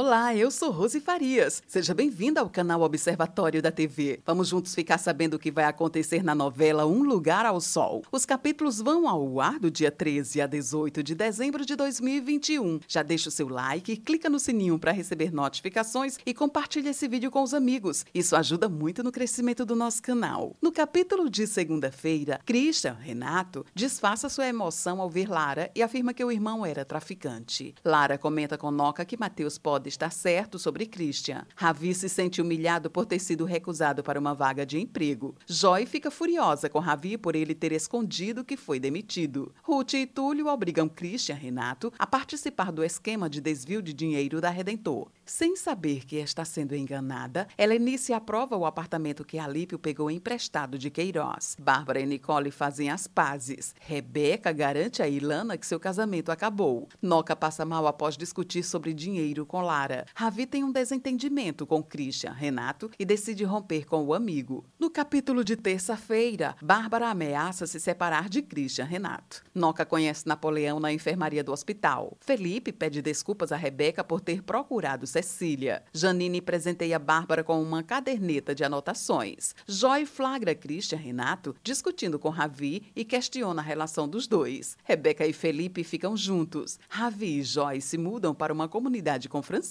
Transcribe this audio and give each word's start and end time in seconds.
Olá, 0.00 0.32
eu 0.32 0.48
sou 0.48 0.70
Rose 0.70 1.00
Farias. 1.00 1.60
Seja 1.66 1.92
bem-vinda 1.92 2.40
ao 2.40 2.48
canal 2.48 2.82
Observatório 2.82 3.60
da 3.60 3.72
TV. 3.72 4.20
Vamos 4.24 4.46
juntos 4.46 4.72
ficar 4.72 4.96
sabendo 4.96 5.34
o 5.34 5.38
que 5.40 5.50
vai 5.50 5.64
acontecer 5.64 6.22
na 6.22 6.36
novela 6.36 6.86
Um 6.86 7.02
Lugar 7.02 7.44
ao 7.44 7.60
Sol. 7.60 8.04
Os 8.12 8.24
capítulos 8.24 8.80
vão 8.80 9.08
ao 9.08 9.40
ar 9.40 9.58
do 9.58 9.68
dia 9.68 9.90
13 9.90 10.40
a 10.40 10.46
18 10.46 11.02
de 11.02 11.16
dezembro 11.16 11.66
de 11.66 11.74
2021. 11.74 12.78
Já 12.86 13.02
deixa 13.02 13.28
o 13.28 13.32
seu 13.32 13.48
like, 13.48 13.96
clica 13.96 14.30
no 14.30 14.38
sininho 14.38 14.78
para 14.78 14.92
receber 14.92 15.32
notificações 15.32 16.16
e 16.24 16.32
compartilha 16.32 16.90
esse 16.90 17.08
vídeo 17.08 17.28
com 17.28 17.42
os 17.42 17.52
amigos. 17.52 18.06
Isso 18.14 18.36
ajuda 18.36 18.68
muito 18.68 19.02
no 19.02 19.10
crescimento 19.10 19.66
do 19.66 19.74
nosso 19.74 20.00
canal. 20.00 20.54
No 20.62 20.70
capítulo 20.70 21.28
de 21.28 21.44
segunda-feira, 21.44 22.38
Christian, 22.46 22.96
Renato, 23.00 23.66
disfarça 23.74 24.28
sua 24.28 24.46
emoção 24.46 25.00
ao 25.00 25.10
ver 25.10 25.28
Lara 25.28 25.72
e 25.74 25.82
afirma 25.82 26.14
que 26.14 26.24
o 26.24 26.30
irmão 26.30 26.64
era 26.64 26.84
traficante. 26.84 27.74
Lara 27.84 28.16
comenta 28.16 28.56
com 28.56 28.70
Noca 28.70 29.04
que 29.04 29.18
Mateus 29.18 29.58
pode 29.58 29.87
pode 29.88 29.94
estar 29.94 30.10
certo 30.10 30.58
sobre 30.58 30.86
Christian. 30.86 31.46
Ravi 31.56 31.94
se 31.94 32.08
sente 32.08 32.42
humilhado 32.42 32.90
por 32.90 33.06
ter 33.06 33.18
sido 33.18 33.44
recusado 33.46 34.02
para 34.02 34.20
uma 34.20 34.34
vaga 34.34 34.66
de 34.66 34.78
emprego. 34.78 35.34
Joy 35.46 35.86
fica 35.86 36.10
furiosa 36.10 36.68
com 36.68 36.78
Ravi 36.78 37.16
por 37.16 37.34
ele 37.34 37.54
ter 37.54 37.72
escondido 37.72 38.44
que 38.44 38.56
foi 38.56 38.78
demitido. 38.78 39.52
Ruth 39.62 39.94
e 39.94 40.06
Túlio 40.06 40.46
obrigam 40.46 40.88
Christian 40.88 41.36
Renato 41.36 41.92
a 41.98 42.06
participar 42.06 42.70
do 42.70 42.84
esquema 42.84 43.30
de 43.30 43.40
desvio 43.40 43.80
de 43.80 43.94
dinheiro 43.94 44.40
da 44.40 44.50
Redentor. 44.50 45.08
Sem 45.24 45.56
saber 45.56 46.04
que 46.06 46.16
está 46.16 46.44
sendo 46.44 46.74
enganada, 46.74 47.46
Helenice 47.56 48.12
aprova 48.12 48.56
o 48.56 48.64
apartamento 48.64 49.24
que 49.24 49.38
Alípio 49.38 49.78
pegou 49.78 50.10
emprestado 50.10 50.78
de 50.78 50.90
Queiroz. 50.90 51.56
Bárbara 51.58 52.00
e 52.00 52.06
Nicole 52.06 52.50
fazem 52.50 52.90
as 52.90 53.06
pazes. 53.06 53.74
Rebeca 53.80 54.52
garante 54.52 55.02
a 55.02 55.08
Ilana 55.08 55.56
que 55.56 55.66
seu 55.66 55.78
casamento 55.78 56.32
acabou. 56.32 56.88
Noca 57.00 57.36
passa 57.36 57.64
mal 57.64 57.86
após 57.86 58.16
discutir 58.16 58.62
sobre 58.62 58.94
dinheiro 58.94 59.44
com 59.44 59.60
Lara. 59.60 59.77
Ravi 60.14 60.44
tem 60.44 60.64
um 60.64 60.72
desentendimento 60.72 61.64
com 61.64 61.82
Christian, 61.82 62.32
Renato, 62.32 62.90
e 62.98 63.04
decide 63.04 63.44
romper 63.44 63.86
com 63.86 64.04
o 64.04 64.12
amigo. 64.12 64.64
No 64.78 64.90
capítulo 64.90 65.44
de 65.44 65.54
terça-feira, 65.54 66.56
Bárbara 66.60 67.08
ameaça 67.08 67.66
se 67.66 67.78
separar 67.78 68.28
de 68.28 68.42
Christian, 68.42 68.84
Renato. 68.84 69.44
Noca 69.54 69.86
conhece 69.86 70.26
Napoleão 70.26 70.80
na 70.80 70.92
enfermaria 70.92 71.44
do 71.44 71.52
hospital. 71.52 72.16
Felipe 72.20 72.72
pede 72.72 73.00
desculpas 73.00 73.52
a 73.52 73.56
Rebeca 73.56 74.02
por 74.02 74.20
ter 74.20 74.42
procurado 74.42 75.06
Cecília. 75.06 75.84
Janine 75.92 76.40
presenteia 76.40 76.98
Bárbara 76.98 77.44
com 77.44 77.62
uma 77.62 77.82
caderneta 77.84 78.54
de 78.54 78.64
anotações. 78.64 79.54
Joy 79.66 80.06
flagra 80.06 80.54
Christian 80.54 80.98
Renato 80.98 81.54
discutindo 81.62 82.18
com 82.18 82.30
Ravi 82.30 82.90
e 82.96 83.04
questiona 83.04 83.62
a 83.62 83.64
relação 83.64 84.08
dos 84.08 84.26
dois. 84.26 84.76
Rebeca 84.82 85.24
e 85.24 85.32
Felipe 85.32 85.84
ficam 85.84 86.16
juntos. 86.16 86.80
Ravi 86.88 87.38
e 87.38 87.42
Joy 87.42 87.80
se 87.80 87.96
mudam 87.96 88.34
para 88.34 88.52
uma 88.52 88.68
comunidade 88.68 89.28
com 89.28 89.42
Francisco. 89.42 89.67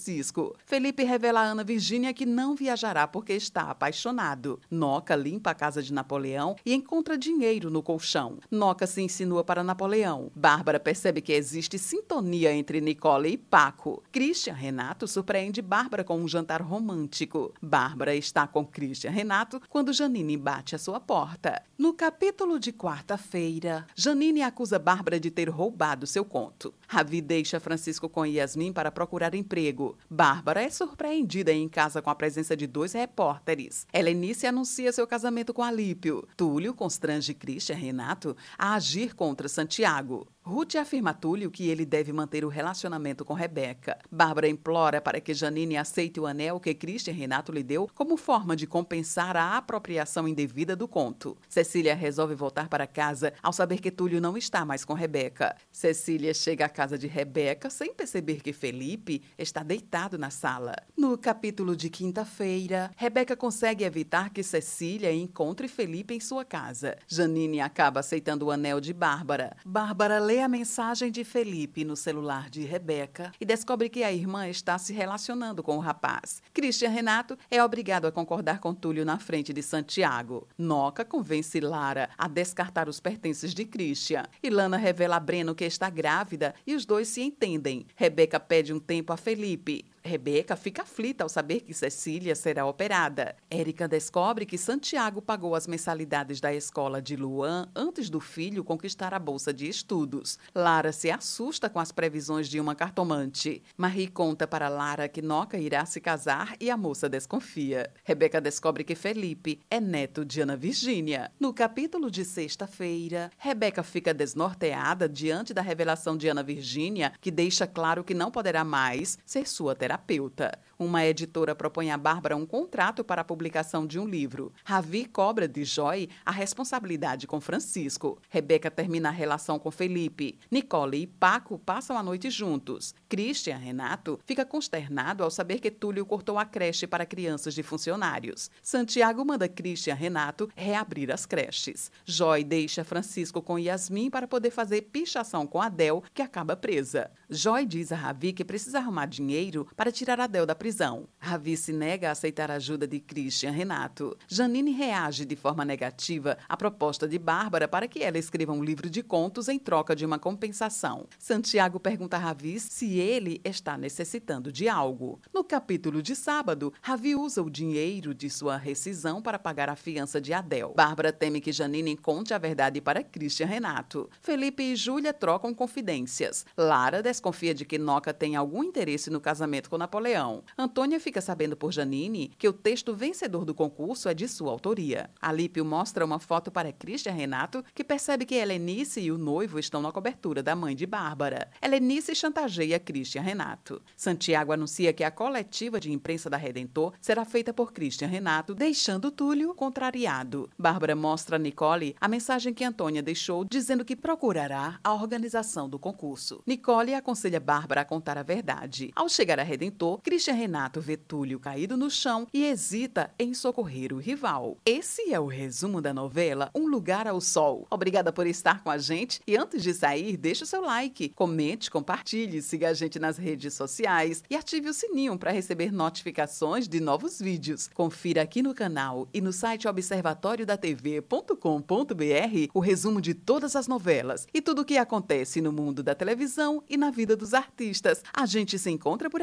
Felipe 0.64 1.02
revela 1.02 1.40
a 1.40 1.44
Ana 1.44 1.64
Virgínia 1.64 2.14
que 2.14 2.24
não 2.24 2.54
viajará 2.54 3.06
porque 3.06 3.32
está 3.32 3.62
apaixonado. 3.62 4.60
Noca 4.70 5.16
limpa 5.16 5.50
a 5.50 5.54
casa 5.54 5.82
de 5.82 5.92
Napoleão 5.92 6.56
e 6.64 6.74
encontra 6.74 7.18
dinheiro 7.18 7.70
no 7.70 7.82
colchão. 7.82 8.38
Noca 8.50 8.86
se 8.86 9.02
insinua 9.02 9.42
para 9.42 9.64
Napoleão. 9.64 10.30
Bárbara 10.34 10.78
percebe 10.78 11.20
que 11.20 11.32
existe 11.32 11.78
sintonia 11.78 12.52
entre 12.52 12.80
Nicole 12.80 13.30
e 13.30 13.36
Paco. 13.36 14.02
Christian 14.12 14.54
Renato 14.54 15.06
surpreende 15.08 15.60
Bárbara 15.60 16.04
com 16.04 16.18
um 16.18 16.28
jantar 16.28 16.62
romântico. 16.62 17.52
Bárbara 17.60 18.14
está 18.14 18.46
com 18.46 18.64
Christian 18.64 19.10
Renato 19.10 19.60
quando 19.68 19.92
Janine 19.92 20.36
bate 20.36 20.74
à 20.74 20.78
sua 20.78 21.00
porta. 21.00 21.62
No 21.76 21.92
capítulo 21.92 22.58
de 22.58 22.72
quarta-feira, 22.72 23.86
Janine 23.94 24.42
acusa 24.42 24.78
Bárbara 24.78 25.20
de 25.20 25.30
ter 25.30 25.48
roubado 25.48 26.06
seu 26.06 26.24
conto. 26.24 26.74
Ravi 26.86 27.20
deixa 27.20 27.60
Francisco 27.60 28.08
com 28.08 28.26
Yasmin 28.26 28.72
para 28.72 28.90
procurar 28.90 29.34
emprego 29.34 29.87
Bárbara 30.10 30.62
é 30.62 30.70
surpreendida 30.70 31.52
em 31.52 31.68
casa 31.68 32.02
com 32.02 32.10
a 32.10 32.14
presença 32.14 32.56
de 32.56 32.66
dois 32.66 32.92
repórteres. 32.92 33.86
Helenice 33.92 34.46
anuncia 34.46 34.92
seu 34.92 35.06
casamento 35.06 35.54
com 35.54 35.62
Alípio. 35.62 36.26
Túlio 36.36 36.74
constrange 36.74 37.34
Christian 37.34 37.76
Renato 37.76 38.36
a 38.58 38.74
agir 38.74 39.14
contra 39.14 39.48
Santiago. 39.48 40.26
Ruth 40.48 40.76
afirma 40.76 41.10
a 41.10 41.12
Túlio 41.12 41.50
que 41.50 41.68
ele 41.68 41.84
deve 41.84 42.10
manter 42.10 42.42
o 42.42 42.48
relacionamento 42.48 43.22
com 43.22 43.34
Rebeca. 43.34 43.98
Bárbara 44.10 44.48
implora 44.48 44.98
para 44.98 45.20
que 45.20 45.34
Janine 45.34 45.76
aceite 45.76 46.18
o 46.18 46.26
anel 46.26 46.58
que 46.58 46.72
Christian 46.72 47.12
Renato 47.12 47.52
lhe 47.52 47.62
deu 47.62 47.86
como 47.94 48.16
forma 48.16 48.56
de 48.56 48.66
compensar 48.66 49.36
a 49.36 49.58
apropriação 49.58 50.26
indevida 50.26 50.74
do 50.74 50.88
conto. 50.88 51.36
Cecília 51.50 51.94
resolve 51.94 52.34
voltar 52.34 52.66
para 52.70 52.86
casa 52.86 53.34
ao 53.42 53.52
saber 53.52 53.78
que 53.78 53.90
Túlio 53.90 54.22
não 54.22 54.38
está 54.38 54.64
mais 54.64 54.86
com 54.86 54.94
Rebeca. 54.94 55.54
Cecília 55.70 56.32
chega 56.32 56.64
à 56.64 56.68
casa 56.70 56.96
de 56.96 57.06
Rebeca 57.06 57.68
sem 57.68 57.92
perceber 57.92 58.40
que 58.40 58.54
Felipe 58.54 59.22
está 59.36 59.62
deitado 59.62 60.16
na 60.16 60.30
sala. 60.30 60.74
No 60.96 61.18
capítulo 61.18 61.76
de 61.76 61.90
quinta-feira, 61.90 62.90
Rebeca 62.96 63.36
consegue 63.36 63.84
evitar 63.84 64.30
que 64.30 64.42
Cecília 64.42 65.12
encontre 65.12 65.68
Felipe 65.68 66.14
em 66.14 66.20
sua 66.20 66.42
casa. 66.42 66.96
Janine 67.06 67.60
acaba 67.60 68.00
aceitando 68.00 68.46
o 68.46 68.50
anel 68.50 68.80
de 68.80 68.94
Bárbara. 68.94 69.54
Bárbara 69.62 70.18
lê 70.18 70.37
a 70.42 70.48
mensagem 70.48 71.10
de 71.10 71.24
Felipe 71.24 71.84
no 71.84 71.96
celular 71.96 72.50
de 72.50 72.62
Rebeca 72.62 73.32
e 73.40 73.44
descobre 73.44 73.88
que 73.88 74.02
a 74.02 74.12
irmã 74.12 74.48
está 74.48 74.78
se 74.78 74.92
relacionando 74.92 75.62
com 75.62 75.76
o 75.76 75.80
rapaz. 75.80 76.42
Christian 76.52 76.90
Renato 76.90 77.36
é 77.50 77.62
obrigado 77.62 78.06
a 78.06 78.12
concordar 78.12 78.60
com 78.60 78.74
Túlio 78.74 79.04
na 79.04 79.18
frente 79.18 79.52
de 79.52 79.62
Santiago. 79.62 80.46
Noca 80.56 81.04
convence 81.04 81.60
Lara 81.60 82.10
a 82.16 82.28
descartar 82.28 82.88
os 82.88 83.00
pertences 83.00 83.54
de 83.54 83.64
Christian. 83.64 84.24
Ilana 84.42 84.76
revela 84.76 85.16
a 85.16 85.20
Breno 85.20 85.54
que 85.54 85.64
está 85.64 85.90
grávida 85.90 86.54
e 86.66 86.74
os 86.74 86.84
dois 86.84 87.08
se 87.08 87.22
entendem. 87.22 87.86
Rebeca 87.96 88.38
pede 88.38 88.72
um 88.72 88.80
tempo 88.80 89.12
a 89.12 89.16
Felipe. 89.16 89.84
Rebeca 90.02 90.56
fica 90.56 90.82
aflita 90.82 91.24
ao 91.24 91.28
saber 91.28 91.60
que 91.60 91.74
Cecília 91.74 92.34
será 92.34 92.64
operada. 92.66 93.34
Érica 93.50 93.88
descobre 93.88 94.46
que 94.46 94.56
Santiago 94.56 95.20
pagou 95.20 95.54
as 95.54 95.66
mensalidades 95.66 96.40
da 96.40 96.54
escola 96.54 97.02
de 97.02 97.16
Luan 97.16 97.68
antes 97.74 98.08
do 98.08 98.20
filho 98.20 98.64
conquistar 98.64 99.12
a 99.12 99.18
bolsa 99.18 99.52
de 99.52 99.68
estudos. 99.68 100.38
Lara 100.54 100.92
se 100.92 101.10
assusta 101.10 101.68
com 101.68 101.80
as 101.80 101.92
previsões 101.92 102.48
de 102.48 102.60
uma 102.60 102.74
cartomante. 102.74 103.62
Marie 103.76 104.08
conta 104.08 104.46
para 104.46 104.68
Lara 104.68 105.08
que 105.08 105.22
Noca 105.22 105.58
irá 105.58 105.84
se 105.84 106.00
casar 106.00 106.54
e 106.60 106.70
a 106.70 106.76
moça 106.76 107.08
desconfia. 107.08 107.90
Rebeca 108.04 108.40
descobre 108.40 108.84
que 108.84 108.94
Felipe 108.94 109.60
é 109.70 109.80
neto 109.80 110.24
de 110.24 110.40
Ana 110.40 110.56
Virgínia. 110.56 111.30
No 111.38 111.52
capítulo 111.52 112.10
de 112.10 112.24
sexta-feira, 112.24 113.30
Rebeca 113.36 113.82
fica 113.82 114.14
desnorteada 114.14 115.08
diante 115.08 115.52
da 115.52 115.62
revelação 115.62 116.16
de 116.16 116.28
Ana 116.28 116.42
Virgínia, 116.42 117.12
que 117.20 117.30
deixa 117.30 117.66
claro 117.66 118.04
que 118.04 118.14
não 118.14 118.30
poderá 118.30 118.64
mais 118.64 119.18
ser 119.26 119.46
sua 119.46 119.74
terapeuta 119.74 119.87
terapeuta. 119.88 120.58
Uma 120.78 121.04
editora 121.04 121.56
propõe 121.56 121.90
a 121.90 121.98
Bárbara 121.98 122.36
um 122.36 122.46
contrato 122.46 123.02
para 123.02 123.22
a 123.22 123.24
publicação 123.24 123.86
de 123.86 123.98
um 123.98 124.06
livro. 124.06 124.52
Ravi 124.64 125.06
cobra 125.06 125.48
de 125.48 125.64
Joy 125.64 126.08
a 126.24 126.30
responsabilidade 126.30 127.26
com 127.26 127.40
Francisco. 127.40 128.20
Rebeca 128.28 128.70
termina 128.70 129.08
a 129.08 129.12
relação 129.12 129.58
com 129.58 129.70
Felipe. 129.70 130.38
Nicole 130.50 131.02
e 131.02 131.06
Paco 131.06 131.58
passam 131.58 131.98
a 131.98 132.02
noite 132.02 132.30
juntos. 132.30 132.94
Christian 133.08 133.56
Renato 133.56 134.20
fica 134.24 134.44
consternado 134.44 135.24
ao 135.24 135.30
saber 135.30 135.58
que 135.58 135.70
Túlio 135.70 136.06
cortou 136.06 136.38
a 136.38 136.44
creche 136.44 136.86
para 136.86 137.06
crianças 137.06 137.54
de 137.54 137.62
funcionários. 137.64 138.50
Santiago 138.62 139.24
manda 139.24 139.48
Christian 139.48 139.94
Renato 139.94 140.48
reabrir 140.54 141.10
as 141.10 141.26
creches. 141.26 141.90
Joy 142.04 142.44
deixa 142.44 142.84
Francisco 142.84 143.42
com 143.42 143.58
Yasmin 143.58 144.10
para 144.10 144.28
poder 144.28 144.50
fazer 144.50 144.82
pichação 144.82 145.46
com 145.46 145.60
Adel, 145.60 146.04
que 146.14 146.22
acaba 146.22 146.54
presa. 146.54 147.10
Joy 147.28 147.66
diz 147.66 147.90
a 147.90 147.96
Ravi 147.96 148.32
que 148.32 148.44
precisa 148.44 148.78
arrumar 148.78 149.06
dinheiro 149.06 149.66
para 149.78 149.92
tirar 149.92 150.18
Adel 150.18 150.44
da 150.44 150.56
prisão. 150.56 151.06
Ravi 151.20 151.56
se 151.56 151.72
nega 151.72 152.08
a 152.08 152.10
aceitar 152.10 152.50
a 152.50 152.54
ajuda 152.54 152.84
de 152.84 152.98
Christian 152.98 153.52
Renato. 153.52 154.18
Janine 154.26 154.72
reage 154.72 155.24
de 155.24 155.36
forma 155.36 155.64
negativa 155.64 156.36
à 156.48 156.56
proposta 156.56 157.06
de 157.06 157.16
Bárbara 157.16 157.68
para 157.68 157.86
que 157.86 158.02
ela 158.02 158.18
escreva 158.18 158.52
um 158.52 158.64
livro 158.64 158.90
de 158.90 159.04
contos 159.04 159.46
em 159.46 159.56
troca 159.56 159.94
de 159.94 160.04
uma 160.04 160.18
compensação. 160.18 161.06
Santiago 161.16 161.78
pergunta 161.78 162.16
a 162.16 162.18
Ravi 162.18 162.58
se 162.58 162.98
ele 162.98 163.40
está 163.44 163.78
necessitando 163.78 164.50
de 164.50 164.68
algo. 164.68 165.20
No 165.32 165.44
capítulo 165.44 166.02
de 166.02 166.16
sábado, 166.16 166.74
Ravi 166.82 167.14
usa 167.14 167.40
o 167.40 167.48
dinheiro 167.48 168.12
de 168.12 168.28
sua 168.28 168.56
rescisão 168.56 169.22
para 169.22 169.38
pagar 169.38 169.68
a 169.68 169.76
fiança 169.76 170.20
de 170.20 170.32
Adel. 170.32 170.74
Bárbara 170.76 171.12
teme 171.12 171.40
que 171.40 171.52
Janine 171.52 171.96
conte 171.96 172.34
a 172.34 172.38
verdade 172.38 172.80
para 172.80 173.04
Christian 173.04 173.46
Renato. 173.46 174.10
Felipe 174.20 174.60
e 174.60 174.74
Júlia 174.74 175.12
trocam 175.12 175.54
confidências. 175.54 176.44
Lara 176.56 177.00
desconfia 177.00 177.54
de 177.54 177.64
que 177.64 177.78
Noca 177.78 178.12
tem 178.12 178.34
algum 178.34 178.64
interesse 178.64 179.08
no 179.08 179.20
casamento 179.20 179.67
com 179.68 179.78
Napoleão. 179.78 180.42
Antônia 180.56 180.98
fica 180.98 181.20
sabendo 181.20 181.56
por 181.56 181.72
Janine 181.72 182.32
que 182.38 182.48
o 182.48 182.52
texto 182.52 182.94
vencedor 182.94 183.44
do 183.44 183.54
concurso 183.54 184.08
é 184.08 184.14
de 184.14 184.26
sua 184.26 184.50
autoria. 184.50 185.10
Alípio 185.20 185.64
mostra 185.64 186.04
uma 186.04 186.18
foto 186.18 186.50
para 186.50 186.72
Christian 186.72 187.12
Renato, 187.12 187.64
que 187.74 187.84
percebe 187.84 188.24
que 188.24 188.34
Helenice 188.34 189.00
e 189.00 189.12
o 189.12 189.18
noivo 189.18 189.58
estão 189.58 189.82
na 189.82 189.92
cobertura 189.92 190.42
da 190.42 190.56
mãe 190.56 190.74
de 190.74 190.86
Bárbara. 190.86 191.50
Helenice 191.62 192.14
chantageia 192.14 192.78
Christian 192.78 193.22
Renato. 193.22 193.82
Santiago 193.96 194.52
anuncia 194.52 194.92
que 194.92 195.04
a 195.04 195.10
coletiva 195.10 195.78
de 195.78 195.92
imprensa 195.92 196.30
da 196.30 196.36
Redentor 196.36 196.94
será 197.00 197.24
feita 197.24 197.52
por 197.52 197.72
Christian 197.72 198.08
Renato, 198.08 198.54
deixando 198.54 199.10
Túlio 199.10 199.54
contrariado. 199.54 200.48
Bárbara 200.58 200.96
mostra 200.96 201.36
a 201.36 201.38
Nicole 201.38 201.94
a 202.00 202.08
mensagem 202.08 202.54
que 202.54 202.64
Antônia 202.64 203.02
deixou 203.02 203.44
dizendo 203.44 203.84
que 203.84 203.96
procurará 203.96 204.78
a 204.82 204.94
organização 204.94 205.68
do 205.68 205.78
concurso. 205.78 206.42
Nicole 206.46 206.94
aconselha 206.94 207.40
Bárbara 207.40 207.82
a 207.82 207.84
contar 207.84 208.16
a 208.16 208.22
verdade. 208.22 208.90
Ao 208.94 209.08
chegar 209.08 209.38
a 209.38 209.42
Redentor, 209.42 209.57
Christian 210.02 210.34
Renato 210.34 210.80
vê 210.80 210.96
Túlio 210.96 211.40
caído 211.40 211.76
no 211.76 211.90
chão 211.90 212.26
e 212.32 212.44
hesita 212.44 213.10
em 213.18 213.34
socorrer 213.34 213.92
o 213.92 213.98
rival. 213.98 214.56
Esse 214.64 215.12
é 215.12 215.18
o 215.18 215.26
resumo 215.26 215.80
da 215.80 215.92
novela 215.92 216.50
Um 216.54 216.68
Lugar 216.68 217.08
ao 217.08 217.20
Sol. 217.20 217.66
Obrigada 217.70 218.12
por 218.12 218.26
estar 218.26 218.62
com 218.62 218.70
a 218.70 218.78
gente 218.78 219.20
e 219.26 219.36
antes 219.36 219.62
de 219.62 219.74
sair, 219.74 220.16
deixe 220.16 220.44
o 220.44 220.46
seu 220.46 220.60
like, 220.60 221.08
comente, 221.10 221.70
compartilhe, 221.70 222.40
siga 222.40 222.68
a 222.68 222.74
gente 222.74 222.98
nas 222.98 223.18
redes 223.18 223.54
sociais 223.54 224.22
e 224.30 224.36
ative 224.36 224.68
o 224.68 224.74
sininho 224.74 225.18
para 225.18 225.32
receber 225.32 225.72
notificações 225.72 226.68
de 226.68 226.80
novos 226.80 227.20
vídeos. 227.20 227.68
Confira 227.74 228.22
aqui 228.22 228.42
no 228.42 228.54
canal 228.54 229.08
e 229.12 229.20
no 229.20 229.32
site 229.32 229.66
observatoriodatv.com.br 229.66 232.50
o 232.54 232.60
resumo 232.60 233.00
de 233.00 233.14
todas 233.14 233.56
as 233.56 233.66
novelas 233.66 234.26
e 234.32 234.40
tudo 234.40 234.62
o 234.62 234.64
que 234.64 234.78
acontece 234.78 235.40
no 235.40 235.52
mundo 235.52 235.82
da 235.82 235.94
televisão 235.94 236.62
e 236.68 236.76
na 236.76 236.90
vida 236.90 237.16
dos 237.16 237.34
artistas. 237.34 238.02
A 238.12 238.26
gente 238.26 238.58
se 238.58 238.70
encontra 238.70 239.10
por 239.10 239.22